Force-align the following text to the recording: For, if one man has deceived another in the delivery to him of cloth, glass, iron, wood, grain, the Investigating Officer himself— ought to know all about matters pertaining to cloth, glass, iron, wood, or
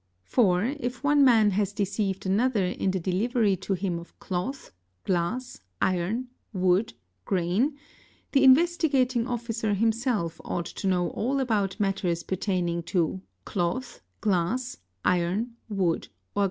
For, 0.23 0.63
if 0.79 1.03
one 1.03 1.23
man 1.23 1.51
has 1.51 1.73
deceived 1.73 2.25
another 2.25 2.65
in 2.65 2.89
the 2.89 2.99
delivery 2.99 3.55
to 3.57 3.75
him 3.75 3.99
of 3.99 4.17
cloth, 4.19 4.71
glass, 5.03 5.61
iron, 5.79 6.29
wood, 6.53 6.93
grain, 7.23 7.77
the 8.31 8.43
Investigating 8.43 9.27
Officer 9.27 9.75
himself— 9.75 10.41
ought 10.43 10.65
to 10.65 10.87
know 10.87 11.11
all 11.11 11.39
about 11.39 11.79
matters 11.79 12.23
pertaining 12.23 12.81
to 12.81 13.21
cloth, 13.45 14.01
glass, 14.25 14.75
iron, 15.05 15.55
wood, 15.69 16.07
or 16.33 16.39